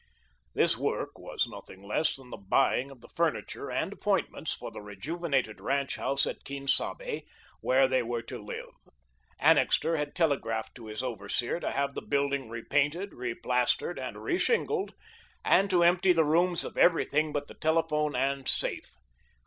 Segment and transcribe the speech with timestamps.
[0.55, 4.81] This work was nothing less than the buying of the furniture and appointments for the
[4.81, 7.21] rejuvenated ranch house at Quien Sabe,
[7.59, 8.73] where they were to live.
[9.39, 14.93] Annixter had telegraphed to his overseer to have the building repainted, replastered, and reshingled
[15.45, 18.97] and to empty the rooms of everything but the telephone and safe.